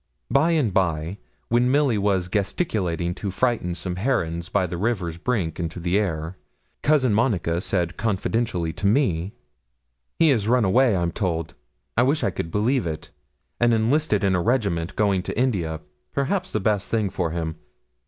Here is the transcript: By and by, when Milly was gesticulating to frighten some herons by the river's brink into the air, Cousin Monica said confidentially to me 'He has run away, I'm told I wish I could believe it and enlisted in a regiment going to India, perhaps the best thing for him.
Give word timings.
By 0.31 0.53
and 0.53 0.73
by, 0.73 1.19
when 1.49 1.69
Milly 1.69 1.99
was 1.99 2.27
gesticulating 2.27 3.13
to 3.13 3.29
frighten 3.29 3.75
some 3.75 3.97
herons 3.97 4.49
by 4.49 4.65
the 4.65 4.75
river's 4.75 5.19
brink 5.19 5.59
into 5.59 5.79
the 5.79 5.99
air, 5.99 6.37
Cousin 6.81 7.13
Monica 7.13 7.61
said 7.61 7.97
confidentially 7.97 8.73
to 8.73 8.87
me 8.87 9.33
'He 10.17 10.29
has 10.29 10.47
run 10.47 10.65
away, 10.65 10.95
I'm 10.97 11.11
told 11.11 11.53
I 11.95 12.01
wish 12.01 12.23
I 12.23 12.31
could 12.31 12.49
believe 12.49 12.87
it 12.87 13.11
and 13.59 13.75
enlisted 13.75 14.23
in 14.23 14.33
a 14.35 14.41
regiment 14.41 14.95
going 14.95 15.21
to 15.21 15.37
India, 15.37 15.81
perhaps 16.13 16.51
the 16.51 16.59
best 16.59 16.89
thing 16.89 17.11
for 17.11 17.29
him. 17.29 17.57